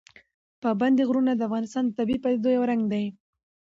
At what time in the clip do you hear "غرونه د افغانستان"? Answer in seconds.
1.09-1.83